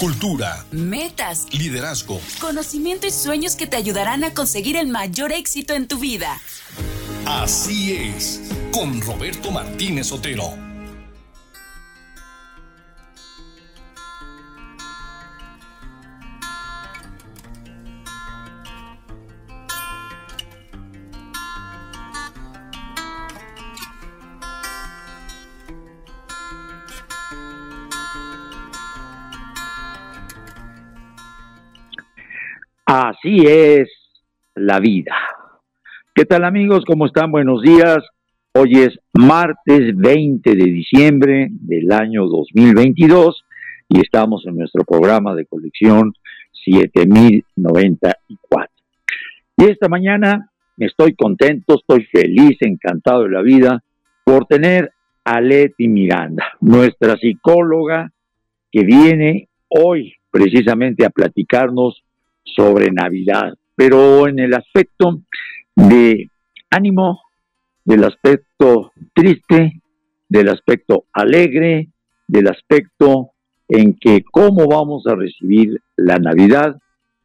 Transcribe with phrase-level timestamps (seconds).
[0.00, 5.88] cultura, metas, liderazgo, conocimiento y sueños que te ayudarán a conseguir el mayor éxito en
[5.88, 6.40] tu vida.
[7.26, 8.40] Así es,
[8.72, 10.69] con Roberto Martínez Otero.
[33.22, 33.90] Así es
[34.54, 35.14] la vida.
[36.14, 36.86] ¿Qué tal amigos?
[36.86, 37.30] ¿Cómo están?
[37.30, 37.98] Buenos días.
[38.54, 43.44] Hoy es martes 20 de diciembre del año 2022
[43.90, 46.14] y estamos en nuestro programa de colección
[46.64, 48.72] 7094.
[49.58, 53.84] Y esta mañana estoy contento, estoy feliz, encantado de la vida
[54.24, 54.92] por tener
[55.24, 58.14] a Leti Miranda, nuestra psicóloga
[58.72, 62.02] que viene hoy precisamente a platicarnos
[62.54, 65.22] sobre Navidad, pero en el aspecto
[65.74, 66.28] de
[66.70, 67.20] ánimo,
[67.84, 69.80] del aspecto triste,
[70.28, 71.88] del aspecto alegre,
[72.28, 73.30] del aspecto
[73.68, 76.76] en que cómo vamos a recibir la Navidad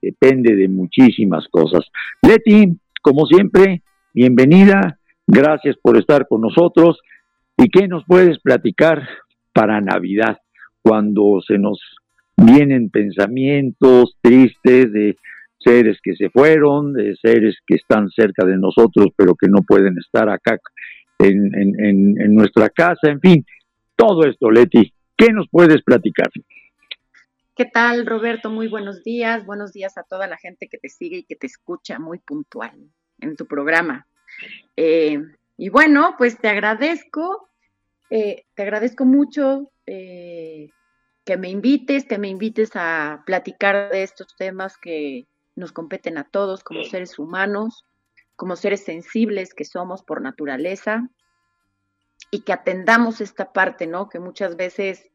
[0.01, 1.85] depende de muchísimas cosas.
[2.21, 3.81] Leti, como siempre,
[4.13, 6.99] bienvenida, gracias por estar con nosotros.
[7.57, 9.07] ¿Y qué nos puedes platicar
[9.53, 10.37] para Navidad
[10.81, 11.79] cuando se nos
[12.37, 15.17] vienen pensamientos tristes de
[15.59, 19.97] seres que se fueron, de seres que están cerca de nosotros pero que no pueden
[19.97, 20.59] estar acá
[21.19, 23.45] en, en, nuestra casa, en fin,
[23.95, 26.29] todo esto, Leti, ¿qué nos puedes platicar?
[27.55, 28.49] ¿Qué tal, Roberto?
[28.49, 29.45] Muy buenos días.
[29.45, 32.73] Buenos días a toda la gente que te sigue y que te escucha muy puntual
[33.21, 34.05] en tu programa.
[34.75, 35.23] Eh,
[35.57, 37.47] y bueno, pues te agradezco,
[38.09, 40.69] eh, te agradezco mucho eh,
[41.25, 46.23] que me invites, que me invites a platicar de estos temas que nos competen a
[46.23, 47.83] todos como seres humanos,
[48.35, 51.09] como seres sensibles que somos por naturaleza
[52.29, 54.07] y que atendamos esta parte, ¿no?
[54.07, 55.09] Que muchas veces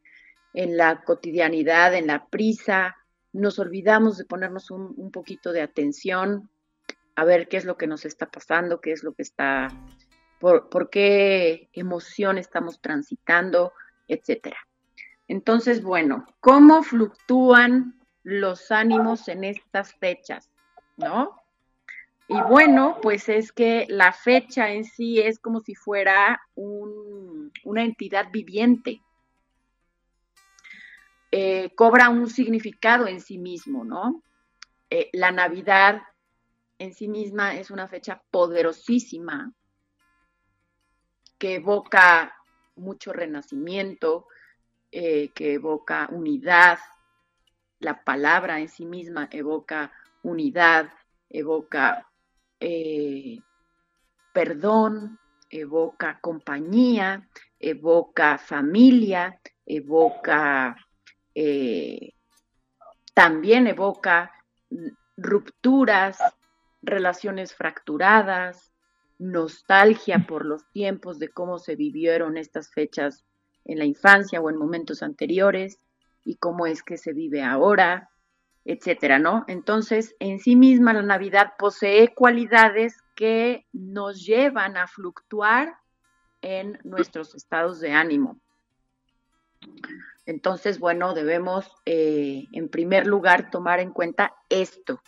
[0.52, 2.96] en la cotidianidad, en la prisa,
[3.32, 6.50] nos olvidamos de ponernos un, poquito de atención
[7.14, 9.68] a ver qué es lo que nos está pasando, qué es lo que está,
[10.40, 13.72] por, por qué emoción estamos transitando,
[14.08, 14.56] etcétera.
[15.30, 20.50] Entonces, bueno, ¿cómo fluctúan los ánimos en estas fechas?
[20.96, 21.40] ¿No?
[22.26, 28.32] Y bueno, pues es que la fecha en sí es como si fuera una entidad
[28.32, 29.02] viviente.
[31.30, 34.24] Eh, cobra un significado en sí mismo, ¿no?
[34.90, 36.02] Eh, la Navidad
[36.78, 39.52] en sí misma es una fecha poderosísima
[41.38, 42.34] que evoca
[42.74, 44.26] mucho renacimiento,
[44.92, 46.78] eh, que evoca unidad,
[47.78, 49.92] la palabra en sí misma evoca
[50.22, 50.90] unidad,
[51.28, 52.06] evoca
[52.60, 53.38] eh,
[54.32, 55.18] perdón,
[55.48, 57.28] evoca compañía,
[57.58, 60.76] evoca familia, evoca,
[61.34, 62.12] eh,
[63.14, 64.32] también evoca
[65.16, 66.18] rupturas,
[66.82, 68.72] relaciones fracturadas,
[69.18, 73.24] nostalgia por los tiempos de cómo se vivieron estas fechas
[73.64, 75.78] en la infancia o en momentos anteriores
[76.24, 78.10] y cómo es que se vive ahora,
[78.64, 79.44] etcétera, ¿no?
[79.48, 85.74] Entonces, en sí misma la Navidad posee cualidades que nos llevan a fluctuar
[86.42, 88.38] en nuestros estados de ánimo.
[90.26, 95.02] Entonces, bueno, debemos eh, en primer lugar tomar en cuenta esto,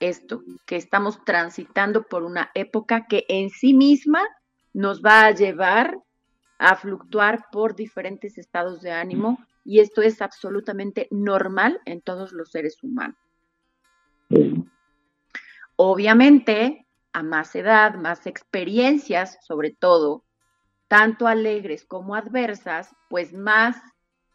[0.00, 4.22] esto, que estamos transitando por una época que en sí misma
[4.72, 5.98] nos va a llevar
[6.58, 12.50] a fluctuar por diferentes estados de ánimo y esto es absolutamente normal en todos los
[12.50, 13.18] seres humanos.
[15.76, 20.24] Obviamente, a más edad, más experiencias, sobre todo,
[20.88, 23.76] tanto alegres como adversas, pues más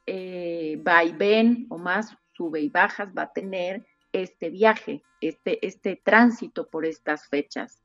[0.06, 6.70] eh, vaivén o más sube y bajas va a tener este viaje, este, este tránsito
[6.70, 7.83] por estas fechas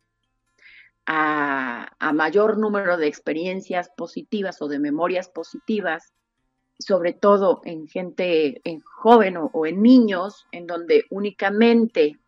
[1.10, 6.12] a, mayor número de experiencias positivas o de memorias positivas,
[6.78, 12.18] sobre todo en gente en joven o, en niños, en donde únicamente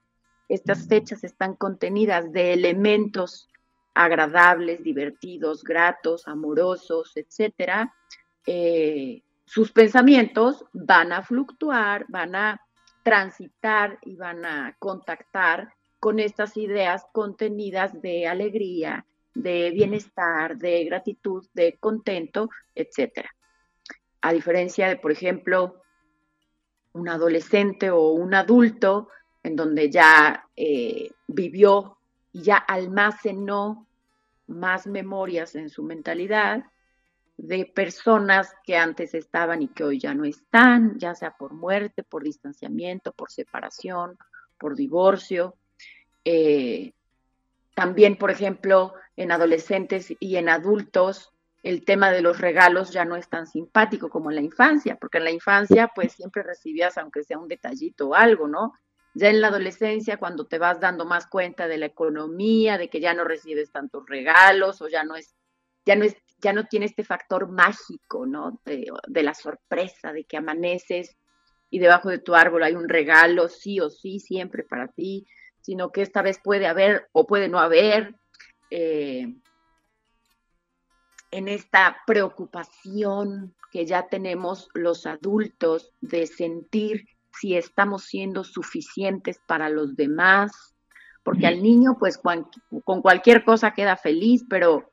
[0.49, 3.49] estas fechas están contenidas de elementos
[3.95, 7.95] agradables, divertidos, gratos, amorosos, etcétera,
[8.47, 12.61] eh, sus pensamientos van a fluctuar, van a
[13.03, 21.47] transitar y van a contactar con estas ideas contenidas de alegría, de bienestar, de gratitud,
[21.53, 23.31] de contento, etcétera.
[24.23, 25.83] A diferencia de, por ejemplo,
[26.93, 29.09] un adolescente o un adulto
[29.43, 31.99] en donde ya eh, vivió
[32.33, 33.87] y ya almacenó
[34.47, 36.65] más memorias en su mentalidad
[37.37, 42.03] de personas que antes estaban y que hoy ya no están, ya sea por muerte,
[42.03, 44.19] por distanciamiento, por separación,
[44.59, 45.57] por divorcio.
[46.25, 46.93] Eh,
[47.75, 51.33] también, por ejemplo, en adolescentes y en adultos,
[51.63, 55.19] el tema de los regalos ya no es tan simpático como en la infancia, porque
[55.19, 58.73] en la infancia pues siempre recibías aunque sea un detallito o algo, ¿no?
[59.13, 63.01] Ya en la adolescencia, cuando te vas dando más cuenta de la economía, de que
[63.01, 65.35] ya no recibes tantos regalos o ya no es,
[65.85, 68.61] ya no es, ya no tiene este factor mágico, ¿no?
[68.65, 71.17] De, de la sorpresa, de que amaneces
[71.71, 75.27] y debajo de tu árbol hay un regalo, sí o sí, siempre para ti,
[75.63, 78.15] sino que esta vez puede haber o puede no haber.
[78.71, 79.35] Eh,
[81.33, 87.07] en esta preocupación que ya tenemos los adultos de sentir
[87.39, 90.75] si estamos siendo suficientes para los demás,
[91.23, 92.49] porque al niño pues con,
[93.03, 94.91] cualquier cosa queda feliz, pero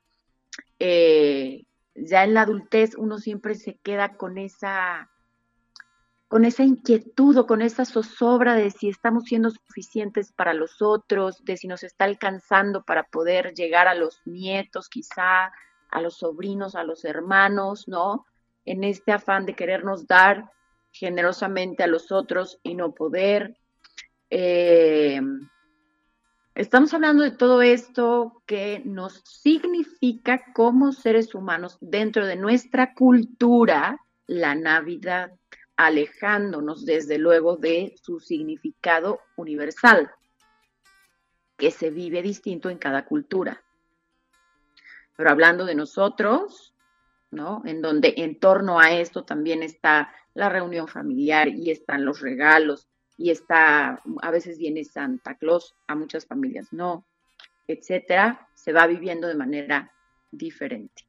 [0.79, 1.65] eh,
[1.95, 5.09] ya en la adultez uno siempre se queda con esa
[6.27, 11.43] con esa inquietud o con esa zozobra de si estamos siendo suficientes para los otros,
[11.45, 15.53] de si nos está alcanzando para poder llegar a los nietos quizá,
[15.89, 18.25] a los sobrinos, a los hermanos, ¿no?
[18.65, 20.51] En este afán de querernos dar
[20.91, 23.57] generosamente a los otros y no poder.
[24.29, 25.21] Eh,
[26.55, 33.97] estamos hablando de todo esto que nos significa como seres humanos dentro de nuestra cultura
[34.27, 35.31] la Navidad,
[35.77, 40.11] alejándonos desde luego de su significado universal,
[41.55, 43.63] que se vive distinto en cada cultura.
[45.15, 46.73] Pero hablando de nosotros,
[47.31, 47.61] ¿no?
[47.65, 52.87] En donde en torno a esto también está la reunión familiar y están los regalos
[53.17, 57.05] y está, a veces viene Santa Claus, a muchas familias no,
[57.67, 59.91] etcétera, se va viviendo de manera
[60.31, 61.03] diferente.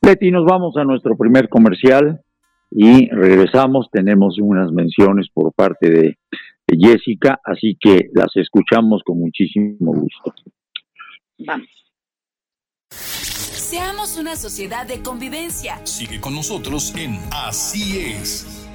[0.00, 2.24] Betty, nos vamos a nuestro primer comercial
[2.74, 3.88] y regresamos.
[3.90, 6.18] Tenemos unas menciones por parte de,
[6.66, 10.34] de Jessica, así que las escuchamos con muchísimo gusto.
[11.38, 11.68] Vamos.
[12.90, 15.84] Seamos una sociedad de convivencia.
[15.86, 18.68] Sigue con nosotros en Así es.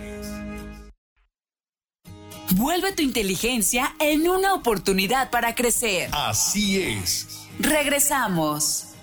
[2.56, 6.10] Vuelve tu inteligencia en una oportunidad para crecer.
[6.14, 7.48] Así es.
[7.60, 8.97] Regresamos.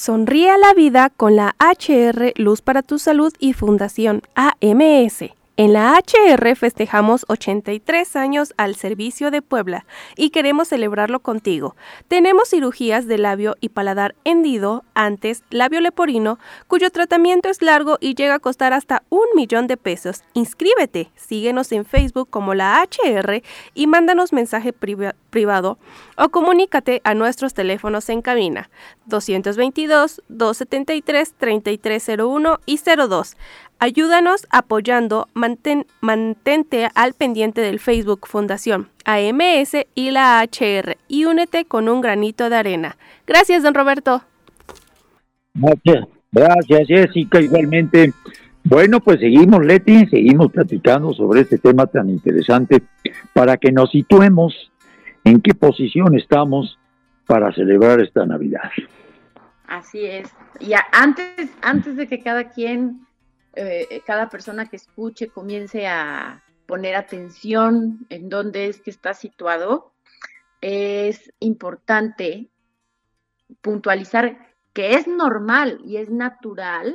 [0.00, 5.24] Sonríe a la vida con la HR Luz para tu Salud y Fundación AMS.
[5.60, 9.84] En la HR festejamos 83 años al servicio de Puebla
[10.16, 11.76] y queremos celebrarlo contigo.
[12.08, 18.14] Tenemos cirugías de labio y paladar hendido, antes labio leporino, cuyo tratamiento es largo y
[18.14, 20.22] llega a costar hasta un millón de pesos.
[20.32, 23.42] Inscríbete, síguenos en Facebook como la HR
[23.74, 25.76] y mándanos mensaje privado
[26.16, 28.70] o comunícate a nuestros teléfonos en cabina
[29.04, 33.36] 222 273 3301 y 02.
[33.82, 41.88] Ayúdanos apoyando, mantente al pendiente del Facebook Fundación AMS y la HR y únete con
[41.88, 42.98] un granito de arena.
[43.26, 44.22] Gracias, don Roberto.
[45.54, 48.12] Gracias, gracias Jessica, igualmente.
[48.64, 52.82] Bueno, pues seguimos, Leti, seguimos platicando sobre este tema tan interesante
[53.32, 54.70] para que nos situemos
[55.24, 56.78] en qué posición estamos
[57.26, 58.70] para celebrar esta Navidad.
[59.66, 60.28] Así es.
[60.60, 63.06] Y antes, antes de que cada quien
[63.54, 69.92] eh, cada persona que escuche comience a poner atención en dónde es que está situado,
[70.60, 72.48] es importante
[73.60, 76.94] puntualizar que es normal y es natural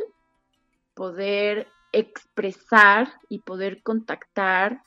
[0.94, 4.84] poder expresar y poder contactar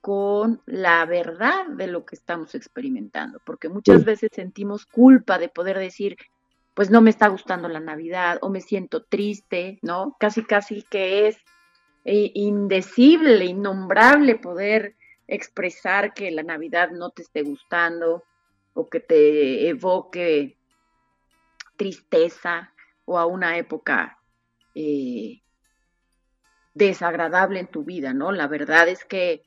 [0.00, 5.78] con la verdad de lo que estamos experimentando, porque muchas veces sentimos culpa de poder
[5.78, 6.16] decir,
[6.78, 10.16] pues no me está gustando la Navidad o me siento triste, ¿no?
[10.20, 11.36] Casi, casi que es
[12.04, 14.94] indecible, innombrable poder
[15.26, 18.22] expresar que la Navidad no te esté gustando
[18.74, 20.56] o que te evoque
[21.76, 22.72] tristeza
[23.06, 24.20] o a una época
[24.76, 25.42] eh,
[26.74, 28.30] desagradable en tu vida, ¿no?
[28.30, 29.42] La verdad es que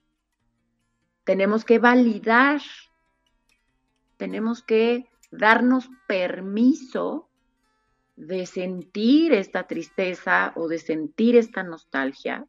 [1.24, 2.60] tenemos que validar,
[4.18, 7.30] tenemos que darnos permiso
[8.16, 12.46] de sentir esta tristeza o de sentir esta nostalgia,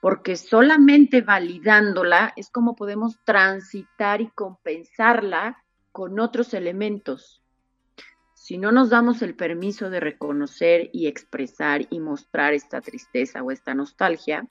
[0.00, 7.42] porque solamente validándola es como podemos transitar y compensarla con otros elementos.
[8.34, 13.52] Si no nos damos el permiso de reconocer y expresar y mostrar esta tristeza o
[13.52, 14.48] esta nostalgia,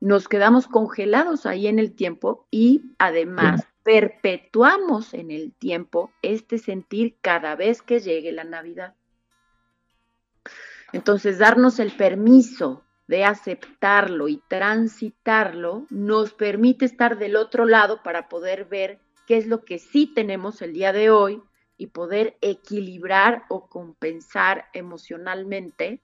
[0.00, 7.16] nos quedamos congelados ahí en el tiempo y además perpetuamos en el tiempo este sentir
[7.20, 8.94] cada vez que llegue la Navidad.
[10.92, 18.28] Entonces, darnos el permiso de aceptarlo y transitarlo nos permite estar del otro lado para
[18.28, 21.42] poder ver qué es lo que sí tenemos el día de hoy
[21.76, 26.00] y poder equilibrar o compensar emocionalmente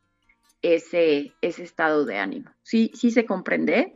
[0.61, 2.51] ese, ese estado de ánimo.
[2.63, 3.95] ¿Sí, sí se comprende?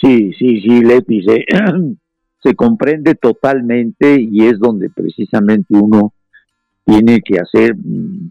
[0.00, 1.44] Sí, sí, sí, Leti, se,
[2.44, 6.12] se comprende totalmente y es donde precisamente uno
[6.84, 7.74] tiene que hacer,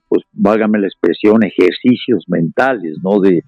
[0.07, 3.19] pues válgame la expresión, ejercicios mentales, ¿no?
[3.19, 3.43] De,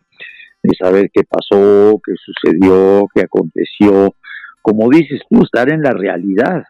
[0.63, 4.15] de saber qué pasó, qué sucedió, qué aconteció.
[4.63, 6.63] Como dices tú, estar en la realidad,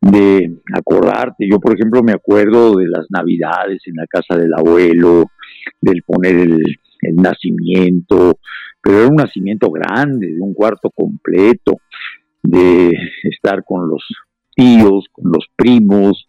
[0.00, 1.46] de acordarte.
[1.50, 5.26] Yo, por ejemplo, me acuerdo de las navidades en la casa del abuelo,
[5.80, 6.62] del poner el,
[7.14, 8.38] nacimiento,
[8.82, 11.78] pero era un nacimiento grande, de un cuarto completo,
[12.42, 12.90] de
[13.24, 14.04] estar con los
[14.54, 16.28] tíos, con los primos,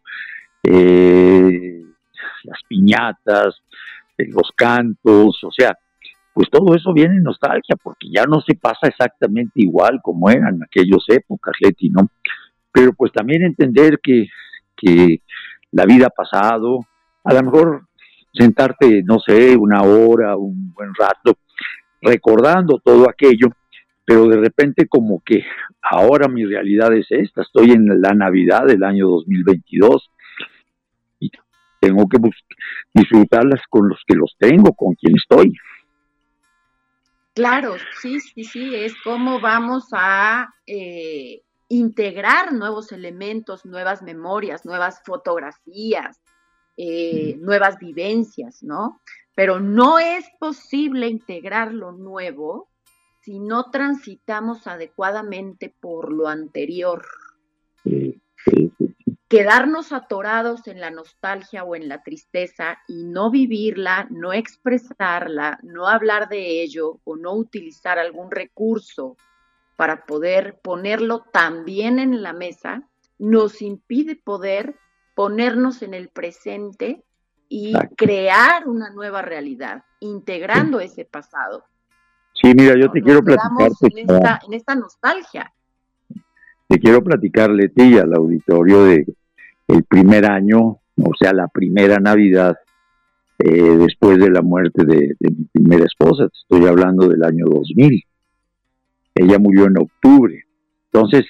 [0.63, 1.83] eh,
[2.43, 3.61] las piñatas,
[4.17, 5.77] eh, los cantos, o sea,
[6.33, 10.61] pues todo eso viene en nostalgia, porque ya no se pasa exactamente igual como eran
[10.63, 12.09] aquellas épocas, Leti, ¿no?
[12.71, 14.27] pero pues también entender que,
[15.73, 16.79] la vida ha pasado,
[17.23, 17.85] a lo mejor
[18.33, 21.37] sentarte, no sé, una hora, un buen rato,
[22.01, 23.47] recordando todo aquello,
[24.11, 25.45] pero de repente como que
[25.81, 30.11] ahora mi realidad es esta, estoy en la Navidad del año 2022
[31.21, 31.31] y
[31.79, 32.17] tengo que
[32.93, 35.53] disfrutarlas con los que los tengo, con quien estoy.
[37.33, 45.01] Claro, sí, sí, sí, es como vamos a eh, integrar nuevos elementos, nuevas memorias, nuevas
[45.05, 46.19] fotografías,
[46.75, 48.99] eh, nuevas vivencias, ¿no?
[49.35, 52.70] Pero no es posible integrar lo nuevo
[53.21, 57.05] si no transitamos adecuadamente por lo anterior.
[59.27, 65.87] Quedarnos atorados en la nostalgia o en la tristeza y no vivirla, no expresarla, no
[65.87, 69.15] hablar de ello o no utilizar algún recurso
[69.77, 72.87] para poder ponerlo también en la mesa,
[73.19, 74.75] nos impide poder
[75.15, 77.03] ponernos en el presente
[77.47, 81.65] y crear una nueva realidad, integrando ese pasado.
[82.41, 83.71] Sí, mira, yo te quiero platicar.
[84.47, 85.53] En esta, nostalgia.
[86.67, 89.05] Te quiero platicarle ti al auditorio de
[89.67, 92.55] el primer año, o sea, la primera Navidad
[93.39, 96.27] eh, después de la muerte de, de, mi primera esposa.
[96.27, 98.03] Te estoy hablando del año 2000.
[99.15, 100.45] Ella murió en octubre.
[100.91, 101.25] Entonces,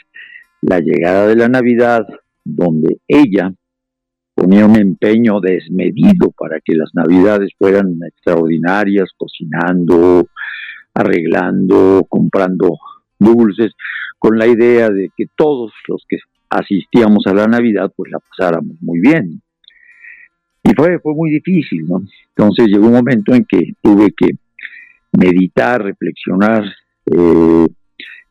[0.61, 2.07] la llegada de la Navidad,
[2.43, 3.53] donde ella
[4.33, 10.27] ponía un empeño desmedido para que las Navidades fueran extraordinarias, cocinando,
[10.93, 12.77] arreglando, comprando
[13.19, 13.73] dulces,
[14.19, 16.17] con la idea de que todos los que
[16.49, 19.41] asistíamos a la Navidad, pues la pasáramos muy bien.
[20.63, 22.01] Y fue, fue muy difícil, ¿no?
[22.35, 24.29] Entonces llegó un momento en que tuve que
[25.13, 26.63] meditar, reflexionar
[27.05, 27.67] eh,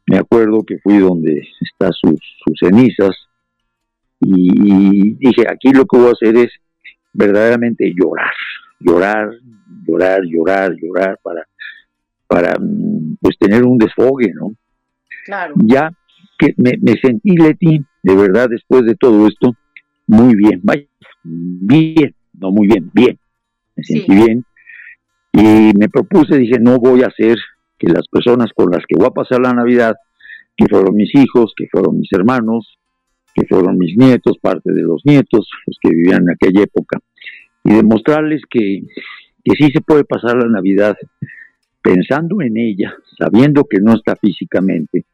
[0.07, 2.21] me acuerdo que fui donde están sus,
[2.59, 3.17] cenizas
[4.21, 6.51] y, dije, aquí lo que voy a hacer es
[7.13, 8.33] verdaderamente llorar,
[8.81, 9.31] llorar,
[9.87, 11.47] llorar, llorar, llorar para,
[12.31, 12.55] para
[13.21, 14.53] pues tener un desfogue, ¿no?
[15.25, 15.55] Claro.
[15.65, 15.91] Ya
[16.39, 19.53] que me, sentí, Leti, de verdad, después de todo esto,
[20.07, 20.63] muy bien,
[21.25, 23.19] bien, no muy bien, bien,
[23.75, 24.45] me sentí bien.
[25.33, 27.37] Y me propuse, dije, no voy a hacer
[27.77, 29.97] que las personas con las que voy a pasar la Navidad,
[30.57, 32.79] que fueron mis hijos, que fueron mis hermanos,
[33.35, 37.01] que fueron mis nietos, parte de los nietos, los que vivían en aquella época,
[37.65, 38.83] y demostrarles que,
[39.45, 40.97] que sí se puede pasar la Navidad
[41.83, 45.05] pensando en ella, sabiendo que no está físicamente,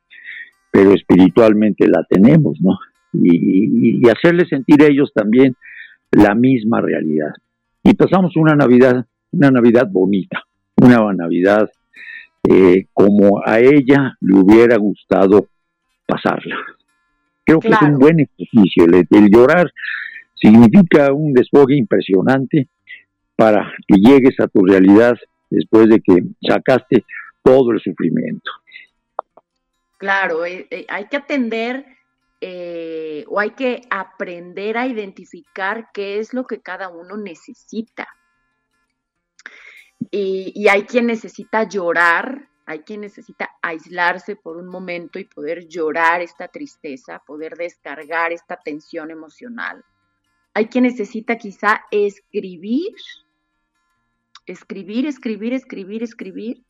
[0.70, 2.78] pero espiritualmente la tenemos, ¿no?
[3.12, 5.54] Y, y, hacerles sentir a ellos también
[6.10, 7.32] la misma realidad.
[7.82, 10.44] Y pasamos una Navidad, una Navidad bonita,
[10.76, 11.70] una Navidad
[12.48, 15.48] eh, como a ella le hubiera gustado
[16.06, 16.56] pasarla.
[17.44, 18.84] Creo que es un buen ejercicio.
[18.84, 19.72] El, llorar
[20.34, 22.68] significa un desfogue impresionante
[23.34, 25.16] para que llegues a tu realidad
[25.50, 27.04] después de que sacaste
[27.42, 28.50] todo el sufrimiento.
[29.98, 31.86] Claro, eh, eh, hay que atender
[33.28, 38.06] o hay que aprender a identificar qué es lo que cada uno necesita.
[40.10, 46.20] Y, hay quien necesita llorar, hay quien necesita aislarse por un momento y poder llorar
[46.20, 49.84] esta tristeza, poder descargar esta tensión emocional.
[50.54, 52.94] Hay quien necesita quizá escribir,
[54.46, 56.62] escribir, escribir, escribir, escribir.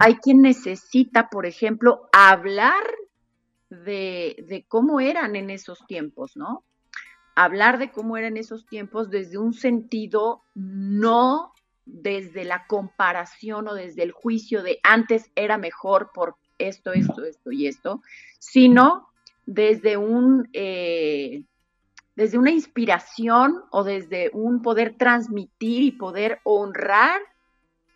[0.00, 2.84] Hay quien necesita, por ejemplo, hablar
[3.70, 6.64] de, de cómo eran en esos tiempos, ¿no?
[7.34, 11.52] Hablar de cómo eran esos tiempos desde un sentido no
[11.88, 17.50] desde la comparación o desde el juicio de antes era mejor por esto, esto, esto
[17.50, 18.02] y esto,
[18.38, 19.08] sino
[19.46, 21.42] desde un eh,
[22.18, 27.20] desde una inspiración o desde un poder transmitir y poder honrar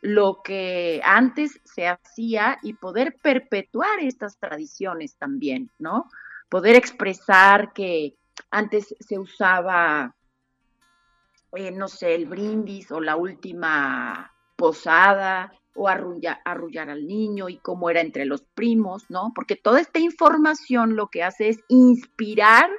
[0.01, 6.09] lo que antes se hacía y poder perpetuar estas tradiciones también, ¿no?
[6.49, 8.15] Poder expresar que
[8.49, 10.15] antes se usaba
[11.57, 17.57] eh, no sé, el brindis o la última posada o arrullar, arrullar al niño y
[17.57, 19.33] cómo era entre los primos, ¿no?
[19.35, 22.71] Porque toda esta información lo que hace es inspirar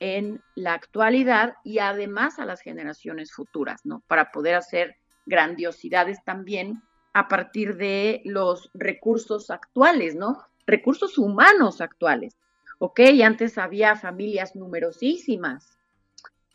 [0.00, 4.02] en la actualidad y además a las generaciones futuras, ¿no?
[4.08, 10.38] Para poder hacer grandiosidades también a partir de los recursos actuales, ¿no?
[10.66, 12.36] Recursos humanos actuales.
[12.78, 15.76] Ok, antes había familias numerosísimas,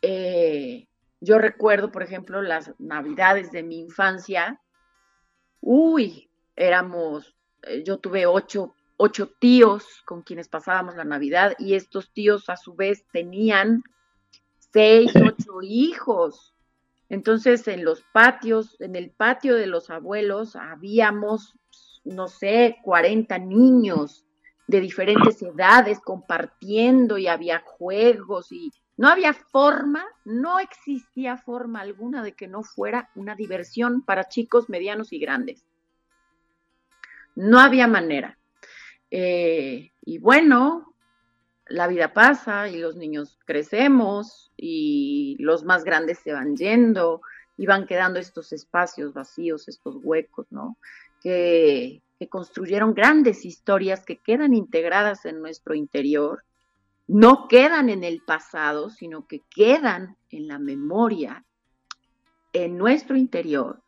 [0.02, 0.86] eh,
[1.20, 4.60] yo recuerdo, por ejemplo, las navidades de mi infancia.
[5.60, 12.12] Uy, éramos, eh, yo tuve ocho, ocho tíos con quienes pasábamos la Navidad y estos
[12.12, 13.82] tíos a su vez tenían
[14.72, 16.54] seis, ocho hijos.
[17.08, 21.54] Entonces, en los patios, en el patio de los abuelos, habíamos,
[22.04, 24.24] no sé, 40 niños
[24.66, 32.22] de diferentes edades compartiendo y había juegos y no había forma, no existía forma alguna
[32.24, 35.64] de que no fuera una diversión para chicos medianos y grandes.
[37.34, 38.38] No había manera.
[39.10, 40.94] Eh, y bueno,
[41.68, 47.20] la vida pasa y los niños crecemos y los más grandes se van yendo
[47.56, 50.76] y van quedando estos espacios vacíos, estos huecos, ¿no?
[51.22, 56.42] Que, que construyeron grandes historias que quedan integradas en nuestro interior
[57.06, 61.44] no quedan en el pasado, sino que quedan en la memoria,
[62.52, 63.82] en nuestro interior,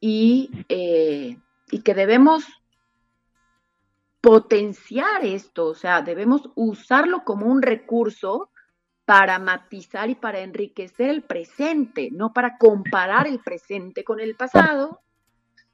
[0.00, 1.38] y, eh,
[1.70, 2.44] y que debemos
[4.22, 8.50] potenciar esto, o sea, debemos usarlo como un recurso
[9.04, 15.02] para matizar y para enriquecer el presente, no para comparar el presente con el pasado,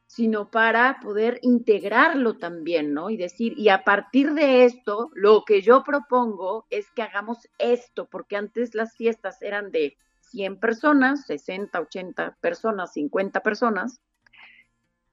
[0.07, 3.11] sino para poder integrarlo también, ¿no?
[3.11, 8.09] Y decir, y a partir de esto, lo que yo propongo es que hagamos esto,
[8.11, 14.01] porque antes las fiestas eran de 100 personas, 60, 80 personas, 50 personas,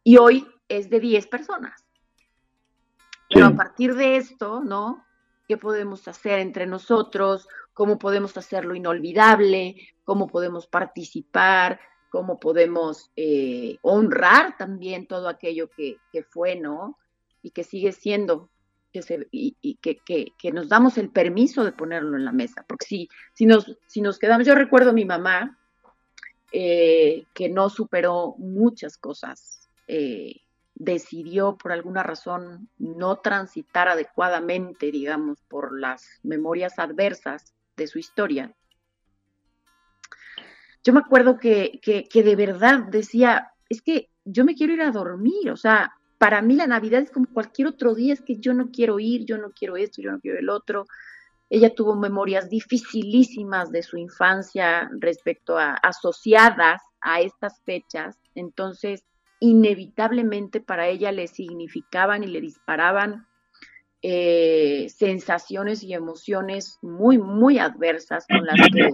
[0.06, 1.85] y hoy es de 10 personas.
[3.30, 5.06] Pero a partir de esto, ¿no?
[5.48, 7.48] ¿Qué podemos hacer entre nosotros?
[7.74, 9.76] ¿Cómo podemos hacerlo inolvidable?
[10.04, 11.80] ¿Cómo podemos participar?
[12.16, 16.98] cómo podemos eh, honrar también todo aquello que, fue, ¿no?
[17.42, 18.50] Y que sigue siendo,
[18.94, 22.64] que se, y, que, que, nos damos el permiso de ponerlo en la mesa.
[22.70, 25.60] Porque si, si, nos, si nos quedamos, yo recuerdo a mi mamá,
[26.54, 30.38] eh, que no superó muchas cosas, eh,
[30.76, 38.54] decidió por alguna razón no transitar adecuadamente, digamos, por las memorias adversas de su historia
[40.86, 44.92] yo me acuerdo que, que, de verdad decía, es que yo me quiero ir a
[44.92, 48.54] dormir, o sea, para mí la Navidad es como cualquier otro día, es que yo
[48.54, 50.86] no quiero ir, yo no quiero esto, yo no quiero el otro.
[51.50, 59.04] Ella tuvo memorias dificilísimas de su infancia respecto a asociadas a estas fechas, entonces
[59.40, 63.28] inevitablemente para ella le significaban y le disparaban
[64.02, 68.90] eh, sensaciones y emociones muy, muy adversas con las que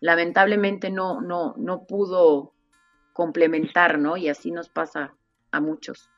[0.00, 2.52] lamentablemente no, no, no pudo
[3.12, 4.16] complementar, ¿no?
[4.16, 5.14] Y así nos pasa
[5.50, 6.08] a muchos.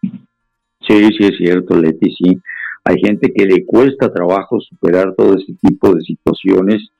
[0.86, 2.38] Sí, sí, es cierto, Leti, sí.
[2.84, 6.90] Hay gente que le cuesta trabajo superar todo ese tipo de situaciones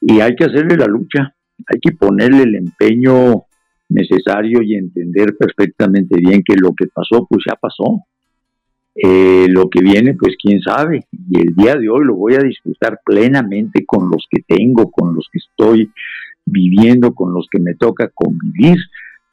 [0.00, 1.34] y hay que hacerle la lucha,
[1.66, 3.44] hay que ponerle el empeño
[3.92, 8.02] necesario y entender perfectamente bien que lo que pasó, pues ya pasó.
[8.94, 11.06] Eh, lo que viene, pues quién sabe.
[11.30, 15.14] Y el día de hoy lo voy a disfrutar plenamente con los que tengo, con
[15.14, 15.90] los que estoy
[16.44, 18.76] viviendo, con los que me toca convivir.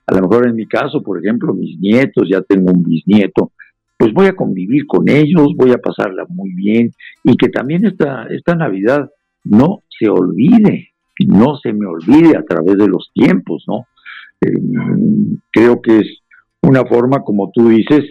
[0.07, 3.51] A lo mejor en mi caso, por ejemplo, mis nietos, ya tengo un bisnieto,
[3.97, 6.91] pues voy a convivir con ellos, voy a pasarla muy bien
[7.23, 9.09] y que también esta, esta Navidad
[9.43, 10.89] no se olvide,
[11.27, 13.87] no se me olvide a través de los tiempos, ¿no?
[15.51, 16.19] Creo que es
[16.61, 18.03] una forma, como tú dices,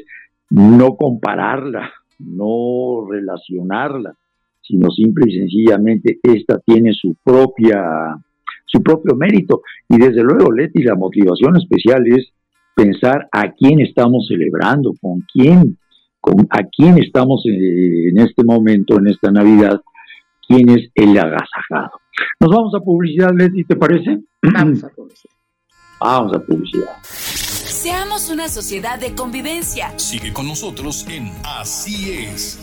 [0.51, 4.15] no compararla, no relacionarla,
[4.63, 8.17] sino simple y sencillamente esta tiene su propia
[8.67, 12.33] su propio mérito y desde luego Leti la motivación especial es
[12.75, 15.79] pensar a quién estamos celebrando, con quién,
[16.21, 19.81] con a quién estamos en, este momento, en esta Navidad,
[20.47, 21.93] quién es el agasajado.
[22.41, 24.21] Nos vamos a publicidad, Leti, ¿te parece?
[24.43, 25.38] Vamos a publicidad.
[26.01, 26.97] Vamos a publicidad.
[27.03, 29.93] Seamos una sociedad de convivencia.
[29.99, 32.59] Sigue con nosotros en Así es.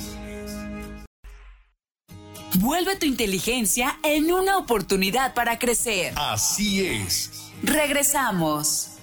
[2.59, 6.13] Vuelve tu inteligencia en una oportunidad para crecer.
[6.15, 7.51] Así es.
[7.63, 8.94] Regresamos.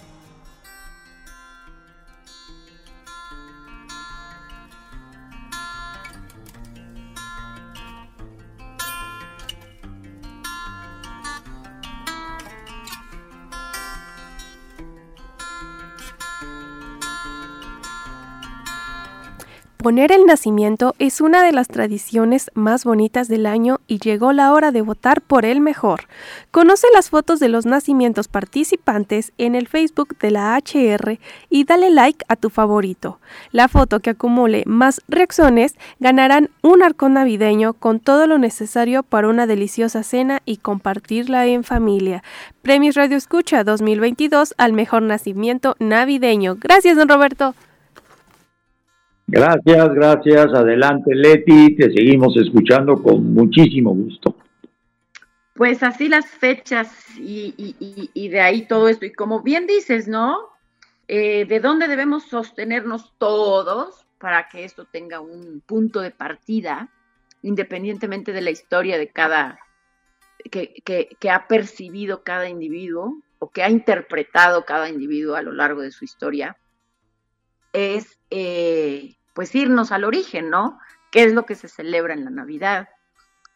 [19.82, 24.52] Poner el nacimiento es una de las tradiciones más bonitas del año y llegó la
[24.52, 26.06] hora de votar por el mejor.
[26.52, 31.18] Conoce las fotos de los nacimientos participantes en el Facebook de la HR
[31.50, 33.18] y dale like a tu favorito.
[33.50, 39.26] La foto que acumule más reacciones ganarán un arcón navideño con todo lo necesario para
[39.26, 42.22] una deliciosa cena y compartirla en familia.
[42.62, 46.54] Premios Radio Escucha 2022 al mejor nacimiento navideño.
[46.54, 47.56] Gracias, don Roberto.
[49.34, 50.52] Gracias, gracias.
[50.52, 51.74] Adelante, Leti.
[51.74, 54.36] Te seguimos escuchando con muchísimo gusto.
[55.54, 59.06] Pues así las fechas y, de ahí todo esto.
[59.06, 60.50] Y como bien dices, ¿no?
[61.08, 66.90] Eh, ¿De dónde debemos sostenernos todos para que esto tenga un punto de partida,
[67.40, 69.58] independientemente de la historia de cada,
[70.50, 70.74] que,
[71.18, 75.90] que ha percibido cada individuo o que ha interpretado cada individuo a lo largo de
[75.90, 76.58] su historia?
[77.72, 80.78] Es eh, pues irnos al origen, ¿no?
[81.10, 82.88] ¿Qué es lo que se celebra en la Navidad?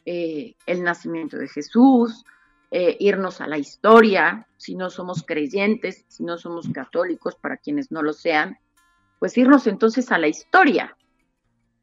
[0.05, 2.25] Eh, el nacimiento de Jesús,
[2.71, 7.91] eh, irnos a la historia, si no somos creyentes, si no somos católicos, para quienes
[7.91, 8.59] no lo sean,
[9.19, 10.97] pues irnos entonces a la historia,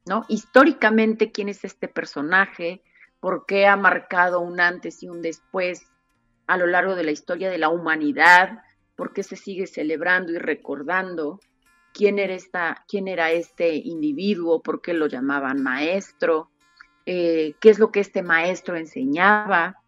[0.05, 0.25] ¿no?
[0.27, 2.81] Históricamente, ¿quién es este personaje?
[3.19, 5.89] ¿Por qué ha marcado un antes y un después
[6.47, 8.63] a lo largo de la historia de la humanidad?
[8.95, 11.39] ¿Por qué se sigue celebrando y recordando?
[11.93, 16.49] Quién era, esta, quién era este individuo, por qué lo llamaban maestro,
[17.05, 19.81] eh, qué es lo que este maestro enseñaba,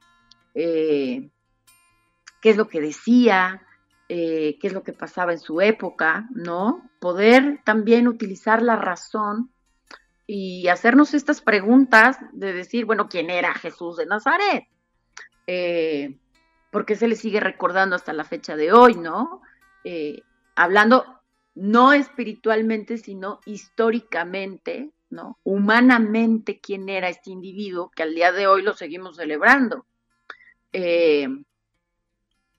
[0.53, 1.29] eh,
[2.41, 3.65] qué es lo que decía,
[4.07, 6.89] eh, qué es lo que pasaba en su época, ¿no?
[6.99, 9.51] Poder también utilizar la razón
[10.27, 14.65] y hacernos estas preguntas de decir, bueno, ¿quién era Jesús de Nazaret?
[16.71, 19.41] ¿Por qué se le sigue recordando hasta la fecha de hoy, ¿no?
[20.55, 21.21] hablando
[21.55, 25.39] no espiritualmente, sino históricamente, ¿no?
[25.43, 29.85] Humanamente, quién era este individuo que al día de hoy lo seguimos celebrando.
[30.73, 31.27] Eh,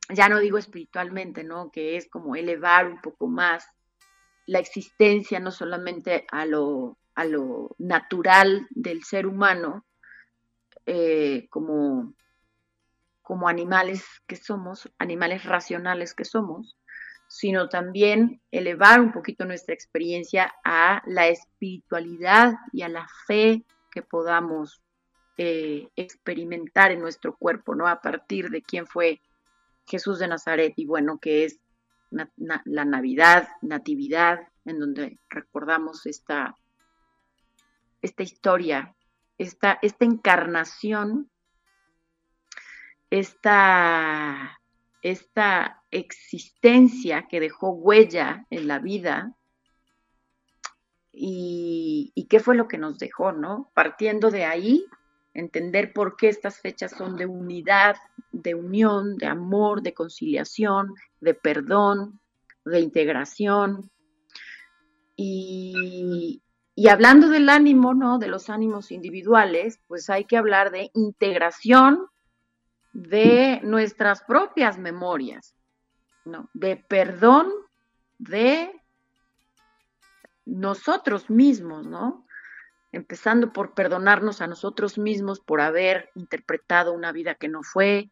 [0.09, 1.70] ya no digo espiritualmente, ¿no?
[1.70, 3.68] Que es como elevar un poco más
[4.46, 9.85] la existencia, no solamente a lo, a lo natural del ser humano,
[10.87, 12.14] eh, como,
[13.22, 16.76] como animales que somos, animales racionales que somos,
[17.28, 24.02] sino también elevar un poquito nuestra experiencia a la espiritualidad y a la fe que
[24.02, 24.82] podamos
[25.38, 27.88] eh, experimentar en nuestro cuerpo, ¿no?
[27.88, 29.20] A partir de quién fue
[29.86, 31.60] Jesús de Nazaret y bueno, que es
[32.10, 36.56] la Navidad, Natividad, en donde recordamos esta,
[38.02, 38.94] esta historia,
[39.38, 41.30] esta, esta encarnación,
[43.10, 44.58] esta
[45.11, 49.35] esta existencia que dejó huella en la vida
[51.12, 53.71] y, qué fue lo que nos dejó, ¿no?
[53.75, 54.85] Partiendo de ahí,
[55.33, 57.97] entender por qué estas fechas son de unidad,
[58.33, 62.21] de unión, de amor, de conciliación, de perdón,
[62.64, 63.90] de integración.
[65.14, 66.42] Y,
[66.75, 68.19] y hablando del ánimo, ¿no?
[68.19, 72.09] De los ánimos individuales, pues hay que hablar de integración
[72.96, 75.54] de nuestras propias memorias,
[76.24, 76.48] ¿no?
[76.54, 77.52] de perdón
[78.16, 78.72] de
[80.46, 82.26] nosotros mismos, ¿no?
[82.92, 88.11] Empezando por perdonarnos a nosotros mismos por haber interpretado una vida que no fue,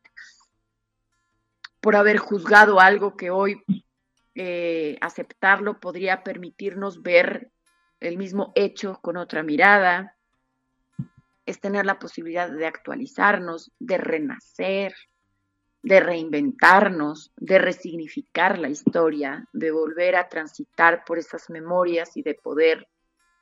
[1.80, 3.64] por haber juzgado algo que hoy
[4.34, 7.50] eh, aceptarlo podría permitirnos ver
[8.00, 10.13] el mismo hecho con otra mirada,
[11.46, 14.94] es tener la posibilidad de actualizarnos, de renacer,
[15.82, 22.34] de reinventarnos, de resignificar la historia, de volver a transitar por esas memorias y de
[22.34, 22.88] poder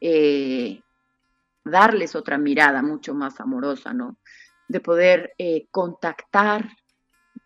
[0.00, 0.82] eh,
[1.64, 4.16] darles otra mirada mucho más amorosa, ¿no?
[4.66, 6.68] De poder eh, contactar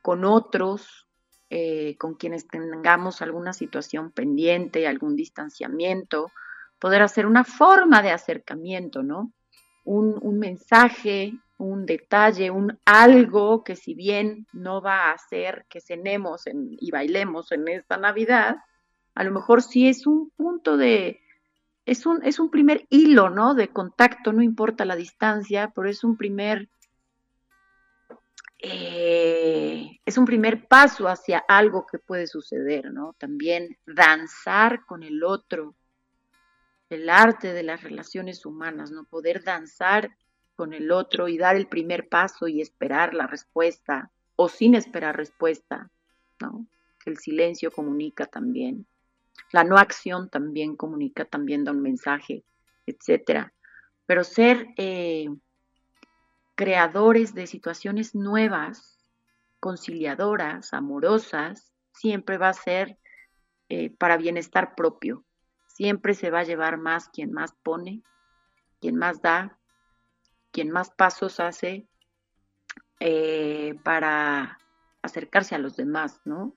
[0.01, 1.07] con otros,
[1.51, 6.31] eh, con quienes tengamos alguna situación pendiente, algún distanciamiento,
[6.79, 9.33] poder hacer una forma de acercamiento, ¿no?
[9.89, 16.43] Un, mensaje, un detalle, un algo que si bien no va a hacer que cenemos
[16.47, 18.57] y bailemos en esta Navidad,
[19.15, 21.21] a lo mejor sí es un punto de,
[21.87, 23.55] es un, es un primer hilo, ¿no?
[23.55, 26.69] De contacto, no importa la distancia, pero es un primer,
[28.59, 33.15] eh, es un primer paso hacia algo que puede suceder, ¿no?
[33.19, 35.77] También danzar con el otro,
[36.89, 39.05] el arte de las relaciones humanas, ¿no?
[39.05, 40.17] Poder danzar
[40.55, 45.17] con el otro y dar el primer paso y esperar la respuesta, o sin esperar
[45.17, 45.91] respuesta,
[46.41, 46.67] ¿no?
[47.05, 48.87] El silencio comunica también.
[49.53, 52.45] La no acción también comunica, también da un mensaje,
[52.87, 53.53] etcétera.
[54.07, 55.27] Pero ser eh,
[56.55, 58.99] creadores de situaciones nuevas,
[59.61, 62.99] conciliadoras, amorosas, siempre va a ser
[63.69, 65.26] eh, para bienestar propio.
[65.77, 68.01] Siempre se va a llevar más quien más pone,
[68.81, 69.59] quien más da,
[70.51, 71.87] quien más pasos hace
[72.99, 74.57] eh, para
[75.03, 76.57] acercarse a los demás, ¿no?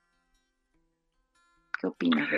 [1.82, 2.30] ¿Qué opinas?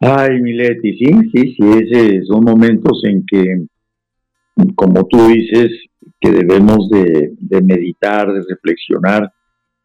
[0.00, 3.64] Ay, Mileti, sí, sí, sí, son momentos en que,
[4.74, 5.70] como tú dices,
[6.20, 9.32] que debemos de, meditar, de reflexionar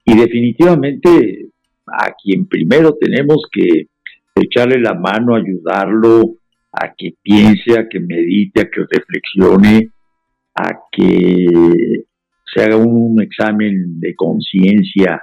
[0.03, 1.51] y definitivamente
[1.85, 3.89] a quien primero tenemos que
[4.35, 6.35] echarle la mano, ayudarlo
[6.71, 9.89] a que piense, a que medite, a que reflexione,
[10.55, 12.05] a que
[12.53, 15.21] se haga un examen de conciencia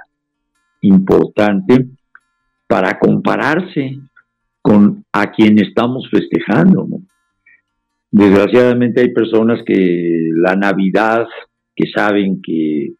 [0.81, 1.85] importante
[2.67, 3.99] para compararse,
[4.61, 6.87] con a quien estamos festejando.
[8.09, 11.25] Desgraciadamente hay personas que la Navidad,
[11.75, 12.93] que saben que,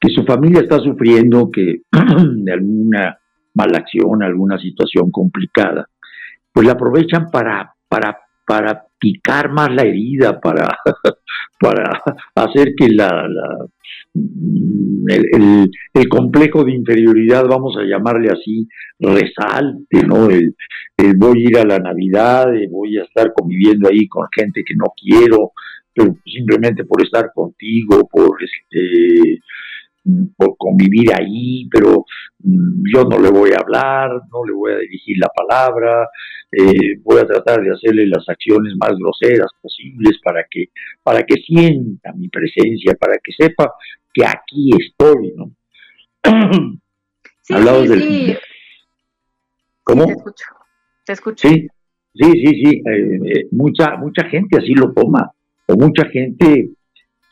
[0.00, 3.18] que su familia está sufriendo, que de alguna
[3.54, 5.86] mala acción, alguna situación complicada,
[6.52, 10.76] pues la aprovechan para, para, para picar más la herida, para,
[11.60, 12.02] para
[12.34, 13.26] hacer que la,
[14.14, 20.28] el, complejo de inferioridad, vamos a llamarle así, resalte, ¿no?
[20.30, 20.54] El,
[21.16, 24.92] voy a ir a la Navidad, voy a estar conviviendo ahí con gente que no
[24.96, 25.52] quiero,
[26.24, 29.40] simplemente por estar contigo, por este
[30.36, 32.04] por convivir ahí, pero
[32.40, 36.08] mm, yo no le voy a hablar, no le voy a dirigir la palabra,
[36.50, 40.66] eh, voy a tratar de hacerle las acciones más groseras posibles para que,
[41.02, 43.72] para que sienta mi presencia, para que sepa
[44.12, 45.52] que aquí estoy, ¿no?
[47.42, 48.36] Sí, sí, sí.
[49.82, 50.06] ¿Cómo?
[50.06, 50.44] te escucho,
[51.04, 51.48] te escucho.
[51.48, 51.68] Sí,
[52.14, 52.82] sí, sí, sí.
[52.86, 55.32] Eh, eh, mucha, mucha gente así lo toma,
[55.66, 56.70] o mucha gente,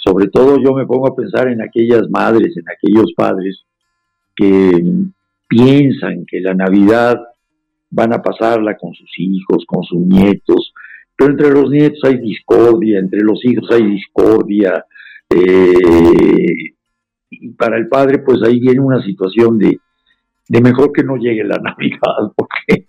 [0.04, 3.64] sobre todo yo me pongo a pensar en aquellas madres, en aquellos padres
[4.34, 4.82] que
[5.48, 7.20] piensan que la Navidad
[7.90, 10.72] van a pasarla con sus hijos, con sus nietos,
[11.16, 14.84] pero entre los nietos hay discordia, entre los hijos hay discordia,
[15.28, 16.74] eh,
[17.30, 19.78] y para el padre, pues ahí viene una situación de,
[20.50, 22.86] de mejor que no llegue la Navidad, porque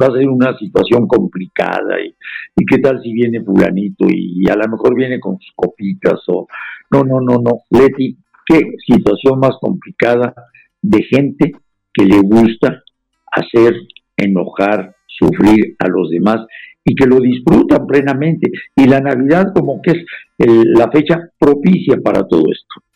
[0.00, 2.00] va a ser una situación complicada.
[2.00, 2.14] Y,
[2.56, 6.46] y qué tal si viene fulanito y, a lo mejor viene con sus copitas o...
[6.90, 7.60] No, no, no, no.
[7.70, 10.34] Leti, qué situación más complicada
[10.80, 11.52] de gente
[11.92, 12.82] que le gusta
[13.30, 13.74] hacer
[14.16, 16.46] enojar, sufrir a los demás
[16.82, 18.50] y que lo disfrutan plenamente.
[18.74, 20.04] Y la Navidad como que es
[20.38, 22.91] la fecha propicia para todo esto.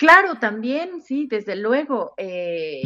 [0.00, 2.80] Claro, también, sí, desde luego, eh,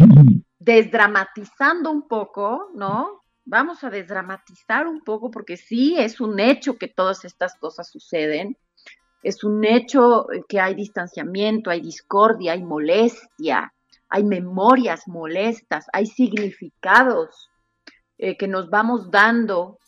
[0.58, 3.22] desdramatizando un poco, ¿no?
[3.44, 8.58] Vamos a desdramatizar un poco porque sí es un hecho que todas estas cosas suceden,
[9.22, 13.72] es un hecho que hay distanciamiento, hay discordia, hay molestia,
[14.08, 17.48] hay memorias molestas, hay significados
[18.18, 19.78] eh, que nos vamos dando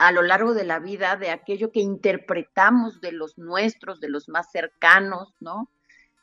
[0.00, 4.28] a lo largo de la vida de aquello que interpretamos de los nuestros, de los
[4.28, 5.70] más cercanos, ¿no?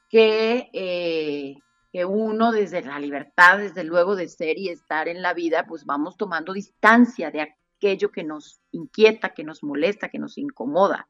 [0.10, 1.56] Que, eh,
[1.92, 5.86] que uno desde la libertad, desde luego de ser y estar en la vida, pues
[5.86, 11.08] vamos tomando distancia de aquello que nos inquieta, que nos molesta, que nos incomoda.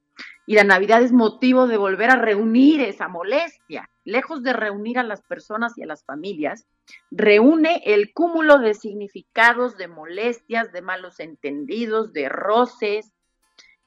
[0.47, 3.89] Y la Navidad es motivo de volver a reunir esa molestia.
[4.03, 6.67] Lejos de reunir a las personas y a las familias,
[7.09, 13.14] reúne el cúmulo de significados, de molestias, de malos entendidos, de roces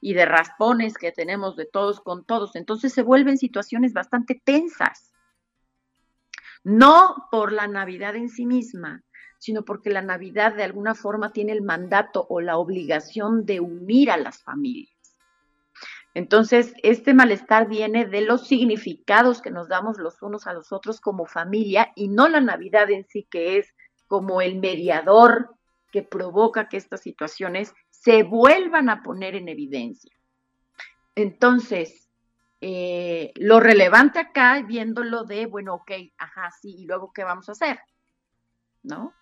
[0.01, 2.55] y de raspones que tenemos de todos con todos.
[2.55, 5.11] Entonces se vuelven situaciones bastante tensas.
[6.63, 9.03] No por la Navidad en sí misma,
[9.39, 14.11] sino porque la Navidad de alguna forma tiene el mandato o la obligación de unir
[14.11, 14.93] a las familias.
[16.13, 20.99] Entonces, este malestar viene de los significados que nos damos los unos a los otros
[20.99, 23.73] como familia y no la Navidad en sí, que es
[24.07, 25.55] como el mediador
[25.91, 30.15] que provoca que estas situaciones se vuelvan a poner en evidencia.
[31.15, 32.09] Entonces,
[32.61, 37.53] eh, lo relevante acá, viéndolo de, bueno, ok, ajá, sí, y luego, ¿qué vamos a
[37.53, 37.79] hacer?
[38.83, 39.13] ¿No?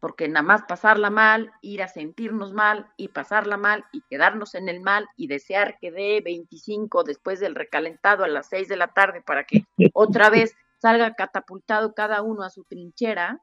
[0.00, 4.68] porque nada más pasarla mal, ir a sentirnos mal y pasarla mal y quedarnos en
[4.68, 8.88] el mal y desear que dé 25 después del recalentado a las 6 de la
[8.88, 13.40] tarde para que otra vez salga catapultado cada uno a su trinchera,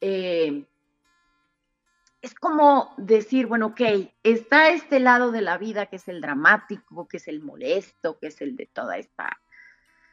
[0.00, 0.66] eh,
[2.22, 3.80] es como decir, bueno, ok,
[4.22, 8.28] está este lado de la vida que es el dramático, que es el molesto, que
[8.28, 9.38] es el de toda esta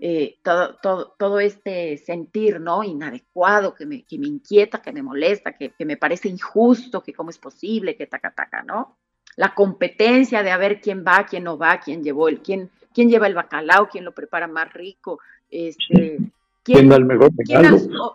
[0.02, 2.86] eh, todo, todo, todo, este sentir, ¿no?
[2.86, 7.32] Inadecuado, que me, que me inquieta, que me molesta, que, me parece injusto, que cómo
[7.32, 8.98] es posible, que taca, taca, ¿no?
[9.36, 13.10] La competencia de a ver quién va, quién no va, quién llevó el, quién, quién
[13.10, 15.20] lleva el bacalao, quién lo prepara más rico,
[15.52, 16.18] este,
[16.74, 17.32] ¿Quién, da el mejor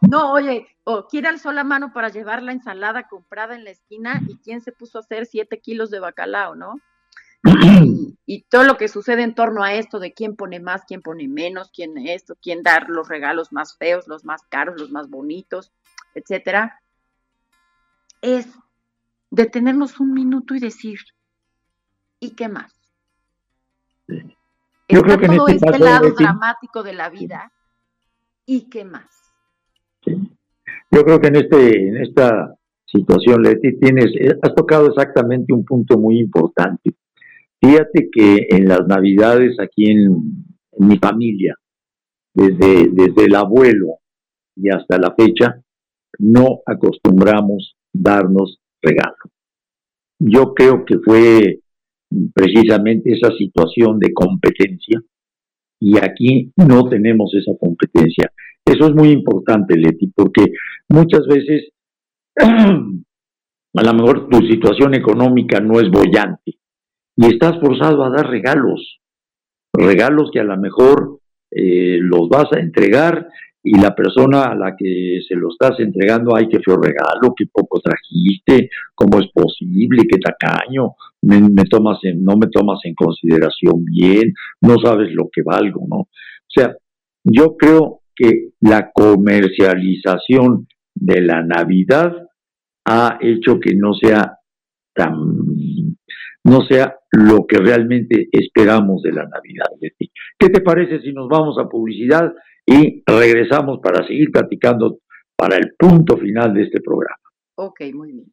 [0.08, 4.22] no, oye, o quién alzó la mano para llevar la ensalada comprada en la esquina
[4.28, 6.76] y quién se puso a hacer siete kilos de bacalao, ¿no?
[8.26, 11.26] y, todo lo que sucede en torno a esto de quién pone más, quién pone
[11.26, 15.72] menos, quién esto, quién dar los regalos más feos, los más caros, los más bonitos,
[16.14, 16.80] etcétera,
[18.22, 18.48] es
[19.30, 21.00] detenernos un minuto y decir,
[22.20, 22.72] ¿y qué más?
[24.88, 27.52] Yo creo que todo este, este lado dramático de la vida,
[28.46, 29.06] ¿y qué más?
[30.04, 32.54] Yo creo que en este, en esta
[32.84, 36.94] situación, Leti, tienes, eh, has tocado exactamente un punto muy importante.
[37.60, 40.44] Fíjate que en las navidades aquí en,
[40.76, 41.54] mi familia,
[42.34, 43.98] desde, desde el abuelo
[44.56, 45.62] y hasta la fecha,
[46.18, 49.16] no acostumbramos darnos regalo.
[50.18, 51.60] Yo creo que fue
[52.34, 55.00] precisamente esa situación de competencia
[55.80, 58.30] y aquí no tenemos esa competencia.
[58.64, 60.44] Eso es muy importante, Leti, porque
[60.88, 61.70] muchas veces
[62.36, 66.58] a lo mejor tu situación económica no es bollante,
[67.16, 69.00] y estás forzado a dar regalos,
[69.72, 73.28] regalos que a lo mejor eh, los vas a entregar
[73.66, 77.46] y la persona a la que se lo estás entregando, ay, qué feo regalo, qué
[77.50, 83.82] poco trajiste, cómo es posible, qué tacaño, me, tomas en, no me tomas en consideración
[83.86, 85.96] bien, no sabes lo que valgo, ¿no?
[85.96, 86.08] O
[86.54, 86.76] sea,
[87.24, 92.12] yo creo que la comercialización de la Navidad
[92.84, 94.40] ha hecho que no sea
[94.94, 95.14] tan
[96.46, 99.64] no sea lo que realmente esperamos de la Navidad.
[100.38, 102.34] ¿Qué te parece si nos vamos a publicidad
[102.66, 104.98] y regresamos para seguir platicando
[105.36, 107.18] para el punto final de este programa?
[107.56, 108.32] Ok, muy bien.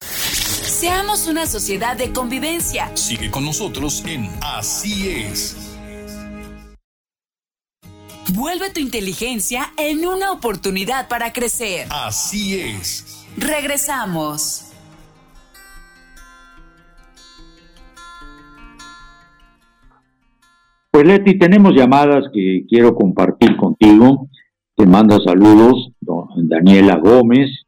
[0.00, 2.96] Seamos una sociedad de convivencia.
[2.96, 5.56] Sigue con nosotros en Así es.
[8.34, 11.88] Vuelve tu inteligencia en una oportunidad para crecer.
[11.90, 13.26] Así es.
[13.36, 14.67] Regresamos.
[20.98, 24.28] Pues Leti, tenemos llamadas que quiero compartir contigo.
[24.74, 25.92] Te manda saludos
[26.34, 27.66] Daniela Gómez,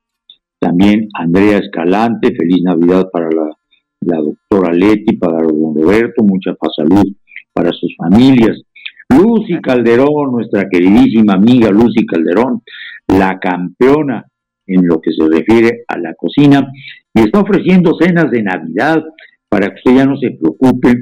[0.58, 7.04] también Andrea Escalante, feliz Navidad para la, doctora Leti, para don Roberto, mucha paz salud
[7.52, 8.60] para sus familias.
[9.08, 12.62] Lucy Calderón, nuestra queridísima amiga Lucy Calderón,
[13.06, 14.26] la campeona
[14.66, 16.66] en lo que se refiere a la cocina,
[17.14, 19.04] y está ofreciendo cenas de Navidad
[19.48, 20.96] para que usted ya no se preocupe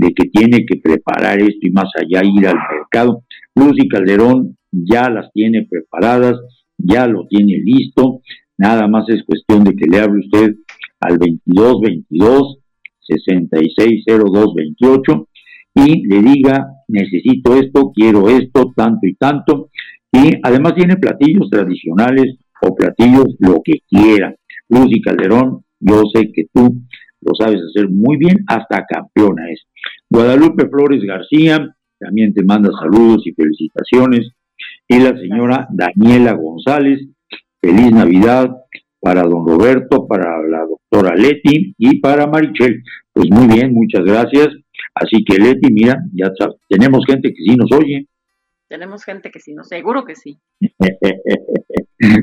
[0.00, 3.24] de que tiene que preparar esto y más allá ir al mercado.
[3.54, 6.40] Lucy Calderón ya las tiene preparadas,
[6.78, 8.22] ya lo tiene listo,
[8.56, 10.54] nada más es cuestión de que le hable usted
[11.00, 12.60] al 2222
[13.00, 15.28] 660228
[15.74, 19.68] y le diga necesito esto, quiero esto, tanto y tanto.
[20.12, 24.34] Y además tiene platillos tradicionales o platillos lo que quiera.
[24.68, 26.82] Lucy Calderón, yo sé que tú
[27.20, 29.66] lo sabes hacer muy bien, hasta campeona es.
[30.10, 34.32] Guadalupe Flores García, también te manda saludos y felicitaciones.
[34.88, 37.06] Y la señora Daniela González,
[37.60, 38.50] feliz Navidad
[39.00, 42.82] para don Roberto, para la doctora Leti y para Marichel.
[43.12, 44.48] Pues muy bien, muchas gracias.
[44.94, 46.32] Así que Leti, mira, ya
[46.68, 48.06] tenemos gente que sí nos oye.
[48.68, 50.38] Tenemos gente que sí, no seguro que sí.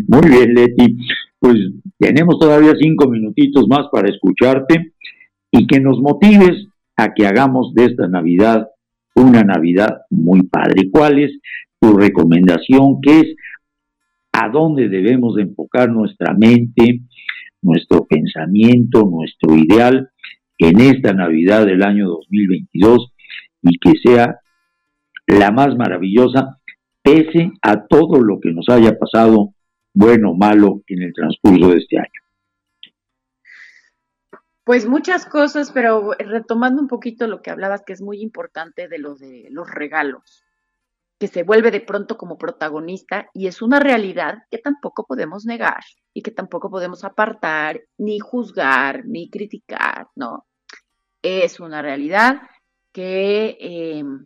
[0.08, 0.98] muy bien, Leti.
[1.40, 1.56] Pues
[1.98, 4.94] tenemos todavía cinco minutitos más para escucharte
[5.52, 6.68] y que nos motives
[6.98, 8.68] a que hagamos de esta Navidad
[9.16, 10.90] una Navidad muy padre.
[10.92, 11.40] ¿Cuál es
[11.80, 13.02] tu recomendación?
[13.02, 13.36] ¿Qué es
[14.32, 17.02] a dónde debemos de enfocar nuestra mente,
[17.62, 20.10] nuestro pensamiento, nuestro ideal
[20.60, 23.14] en esta Navidad del año 2022
[23.64, 24.40] y que sea
[25.26, 26.60] la más maravillosa
[27.02, 29.54] pese a todo lo que nos haya pasado,
[29.94, 32.27] bueno o malo, en el transcurso de este año.
[34.68, 38.98] Pues muchas cosas, pero retomando un poquito lo que hablabas, que es muy importante de
[38.98, 40.44] lo de los regalos,
[41.18, 45.80] que se vuelve de pronto como protagonista y es una realidad que tampoco podemos negar
[46.14, 50.46] y que tampoco podemos apartar, ni juzgar, ni criticar, ¿no?
[51.22, 52.42] Es una realidad
[52.92, 54.26] que, em,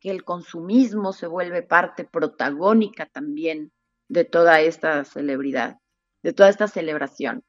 [0.00, 3.72] que el consumismo se vuelve parte protagónica también
[4.08, 5.76] de toda esta celebridad,
[6.22, 7.44] de toda esta celebración.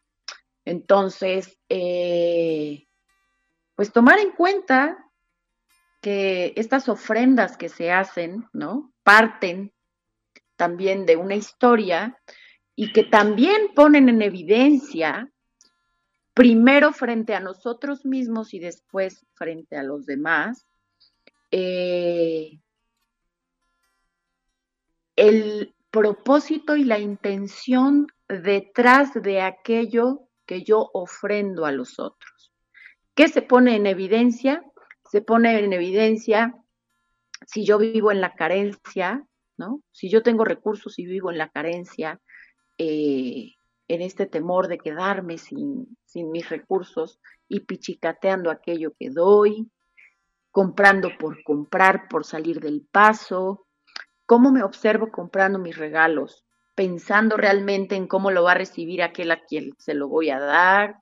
[0.69, 2.85] Entonces, eh,
[3.73, 5.03] pues tomar en cuenta
[5.99, 8.93] que estas ofrendas que se hacen, ¿no?
[9.01, 9.73] Parten
[10.57, 12.21] también de una historia
[12.75, 15.31] y que también ponen en evidencia,
[16.35, 20.67] primero frente a nosotros mismos y después frente a los demás,
[21.49, 22.59] eh,
[25.15, 32.51] el propósito y la intención detrás de aquello que yo ofrendo a los otros.
[33.13, 34.63] ¿Qué se pone en evidencia?
[35.07, 36.55] Se pone en evidencia
[37.45, 39.23] si yo vivo en la carencia,
[39.57, 39.83] ¿no?
[39.91, 42.19] Si yo tengo recursos y vivo en la carencia,
[42.79, 43.51] eh,
[43.87, 49.69] en este temor de quedarme sin, sin mis recursos y pichicateando aquello que doy,
[50.49, 53.67] comprando por comprar, por salir del paso,
[54.25, 56.43] cómo me observo comprando mis regalos,
[56.79, 60.39] pensando realmente en cómo lo va a recibir aquel a quien se lo voy a
[60.39, 61.01] dar.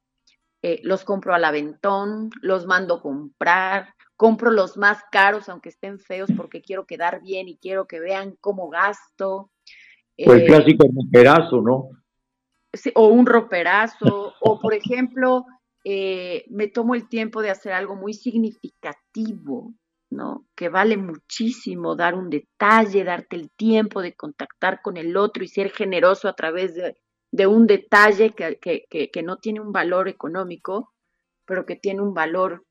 [0.64, 6.32] Eh, los compro al aventón, los mando comprar, compro los más caros aunque estén feos
[6.36, 9.52] porque quiero quedar bien y quiero que vean cómo gasto.
[10.18, 11.90] O el eh, clásico roperazo, ¿no?
[12.96, 15.46] o un roperazo, o por ejemplo,
[15.84, 19.76] eh, me tomo el tiempo de hacer algo muy significativo
[20.10, 20.46] ¿no?
[20.56, 25.48] Que vale muchísimo dar un detalle, darte el tiempo de contactar con el otro y
[25.48, 30.94] ser generoso a través de, un detalle que, no tiene un valor económico,
[31.46, 32.66] pero que tiene un valor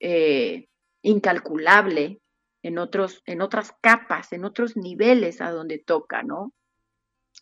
[0.00, 0.68] eh,
[1.02, 2.20] incalculable
[2.62, 6.52] en, otros, en otras capas, en otros niveles a donde toca, ¿no?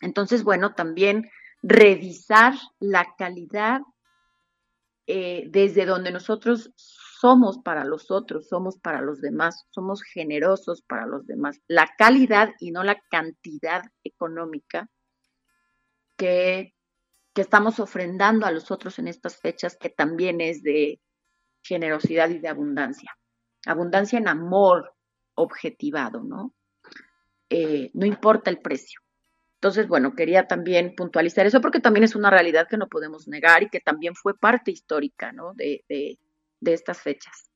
[0.01, 1.29] Entonces, bueno, también
[1.61, 3.81] revisar la calidad
[5.07, 6.71] eh, desde donde nosotros
[7.23, 11.61] somos para los otros, somos para los demás, somos generosos para los demás.
[11.69, 14.89] La calidad y no la cantidad económica
[16.17, 16.73] que,
[17.33, 20.99] que estamos ofrendando a los otros en estas fechas, que también es de
[21.63, 23.17] generosidad y de abundancia.
[23.65, 24.93] Abundancia en amor
[25.35, 26.53] objetivado, ¿no?
[27.49, 28.99] Eh, no importa el precio.
[29.61, 33.63] Entonces, bueno, quería también puntualizar eso porque también es una realidad que no podemos negar
[33.63, 35.53] y que también fue parte histórica, ¿no?
[35.53, 36.19] De, de,
[36.63, 37.51] de estas fechas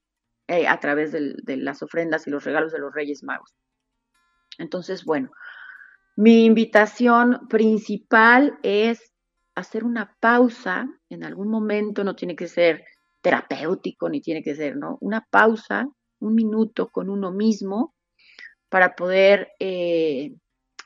[0.48, 3.56] eh, a través de las ofrendas y los regalos de los Reyes Magos.
[4.58, 5.30] Entonces, bueno,
[6.16, 9.14] mi invitación principal es
[9.56, 12.84] hacer una pausa en algún momento, no tiene que ser
[13.22, 14.98] terapéutico ni tiene que ser, ¿no?
[15.02, 15.88] Una pausa,
[16.20, 17.94] un minuto con uno mismo
[18.70, 20.36] para poder eh,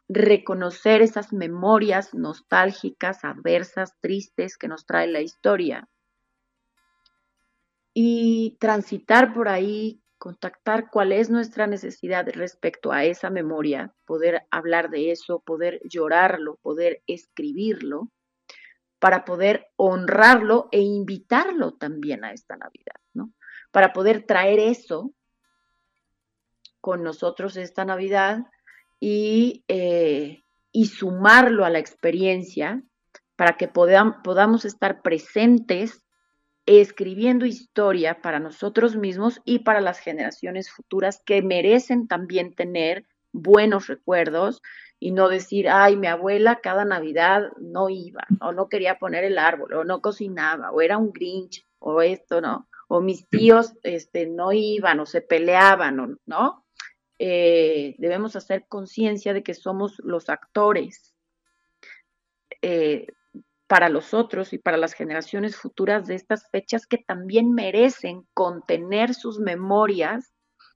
[0.10, 5.88] reconocer esas memorias nostálgicas, adversas, tristes que nos trae la historia
[7.94, 14.90] y transitar por ahí, contactar cuál es nuestra necesidad respecto a esa memoria, poder hablar
[14.90, 18.10] de eso, poder llorarlo, poder escribirlo,
[19.00, 23.34] para poder honrarlo e invitarlo también a esta Navidad, ¿no?
[23.72, 25.12] Para poder traer eso
[26.82, 28.46] con nosotros esta Navidad
[29.00, 32.84] y, eh, y sumarlo a la experiencia
[33.36, 36.06] para que podamos estar presentes
[36.80, 43.88] escribiendo historia para nosotros mismos y para las generaciones futuras que merecen también tener buenos
[43.88, 44.62] recuerdos
[45.00, 49.40] y no decir, ay, mi abuela cada Navidad no iba, o no quería poner el
[49.40, 52.68] árbol, o no cocinaba, o era un grinch, o esto, ¿no?
[52.88, 56.66] O mis tíos este, no iban, o se peleaban, ¿no?
[57.18, 61.12] Eh, debemos hacer conciencia de que somos los actores
[62.62, 63.08] eh,
[63.72, 69.14] para los otros y para las generaciones futuras de estas fechas que también merecen contener
[69.14, 70.34] sus memorias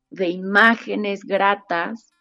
[0.09, 2.13] de imágenes gratas,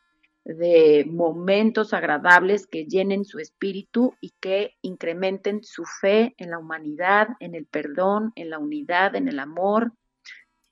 [0.44, 7.28] de momentos agradables que llenen su espíritu y que incrementen su fe en la humanidad,
[7.38, 9.92] en el perdón, en la unidad, en el amor,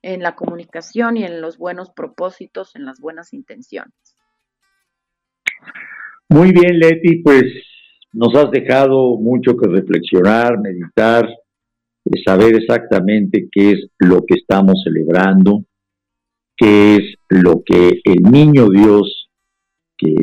[0.03, 3.95] en la comunicación y en los buenos propósitos, en las buenas intenciones.
[6.29, 7.45] Muy bien, Leti, pues
[8.13, 11.29] nos has dejado mucho que reflexionar, meditar,
[12.25, 15.65] saber exactamente qué es lo que estamos celebrando,
[16.57, 19.29] qué es lo que el niño Dios
[19.97, 20.15] que,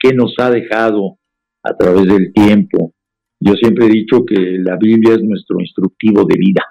[0.00, 1.18] que nos ha dejado
[1.62, 2.92] a través del tiempo.
[3.40, 6.62] Yo siempre he dicho que la Biblia es nuestro instructivo de vida.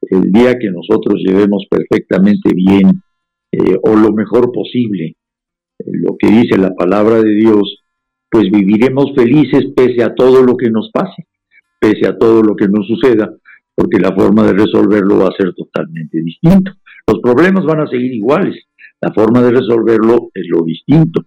[0.00, 3.02] El día que nosotros llevemos perfectamente bien
[3.52, 5.14] eh, o lo mejor posible
[5.78, 7.83] eh, lo que dice la palabra de Dios,
[8.34, 11.28] pues viviremos felices pese a todo lo que nos pase,
[11.78, 13.32] pese a todo lo que nos suceda,
[13.76, 16.72] porque la forma de resolverlo va a ser totalmente distinto.
[17.06, 18.56] Los problemas van a seguir iguales,
[19.00, 21.22] la forma de resolverlo es lo distinto.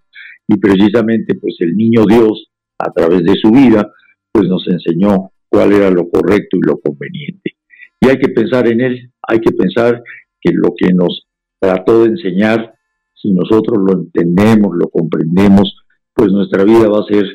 [0.49, 3.89] Y precisamente pues el niño Dios, a través de su vida,
[4.29, 7.55] pues nos enseñó cuál era lo correcto y lo conveniente.
[8.01, 10.03] Y hay que pensar en él, hay que pensar
[10.41, 11.25] que lo que nos
[11.57, 12.73] trató de enseñar,
[13.13, 15.73] si nosotros lo entendemos, lo comprendemos,
[16.17, 17.25] pues nuestra vida va a ser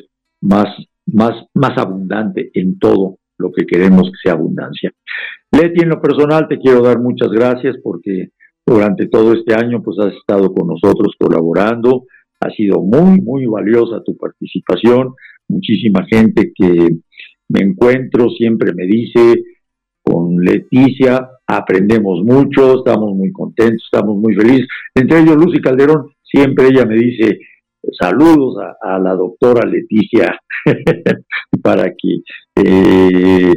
[0.41, 0.67] más,
[1.05, 4.91] más, más abundante en todo lo que queremos que sea abundancia.
[5.51, 8.31] Leti, en lo personal te quiero dar muchas gracias porque
[8.65, 12.03] durante todo este año pues has estado con nosotros colaborando,
[12.41, 15.13] ha sido muy, muy valiosa tu participación,
[15.47, 16.89] muchísima gente que
[17.49, 19.43] me encuentro siempre me dice,
[20.01, 24.67] con Leticia aprendemos mucho, estamos muy contentos, estamos muy felices.
[24.93, 27.39] Entre ellos Lucy Calderón, siempre ella me dice,
[27.91, 30.39] saludos a, la doctora Leticia
[31.61, 32.21] para que
[32.55, 33.53] eh,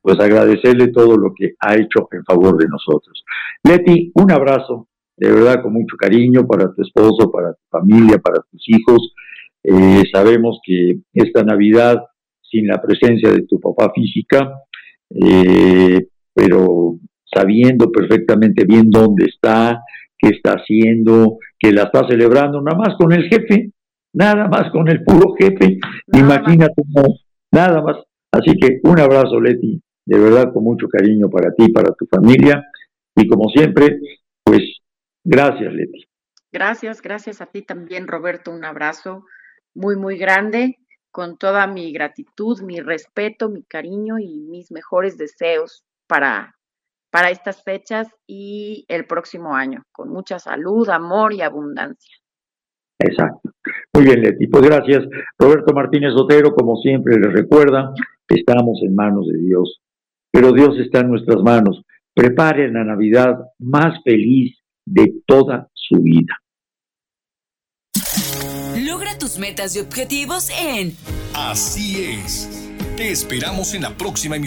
[0.00, 3.24] pues agradecerle todo lo que ha hecho en favor de nosotros.
[3.64, 8.42] Leti, un abrazo, de verdad con mucho cariño para tu esposo, para tu familia, para
[8.50, 9.14] tus hijos.
[9.64, 11.98] Eh, sabemos que esta Navidad,
[12.42, 14.50] sin la presencia de tu papá física,
[15.10, 19.82] eh, pero sabiendo perfectamente bien dónde está,
[20.16, 23.72] qué está haciendo, que la está celebrando, nada más con el jefe,
[24.12, 25.78] nada más con el puro jefe,
[26.12, 27.18] imagínate cómo,
[27.52, 27.96] nada más.
[28.32, 32.64] Así que un abrazo, Leti, de verdad con mucho cariño para ti, para tu familia,
[33.16, 33.98] y como siempre,
[34.44, 34.60] pues
[35.24, 36.04] gracias, Leti.
[36.52, 39.24] Gracias, gracias a ti también, Roberto, un abrazo
[39.74, 40.78] muy, muy grande,
[41.10, 46.57] con toda mi gratitud, mi respeto, mi cariño y mis mejores deseos para
[47.10, 52.16] para estas fechas y el próximo año, con mucha salud, amor y abundancia.
[52.98, 53.50] Exacto.
[53.94, 54.46] Muy bien, Leti.
[54.48, 55.04] Pues gracias.
[55.38, 57.92] Roberto Martínez Otero, como siempre les recuerda,
[58.28, 59.80] estamos en manos de Dios,
[60.32, 61.82] pero Dios está en nuestras manos.
[62.14, 66.36] Preparen la Navidad más feliz de toda su vida.
[68.84, 70.92] Logra tus metas y objetivos en
[71.34, 72.68] Así es.
[72.96, 74.46] Te esperamos en la próxima emisión.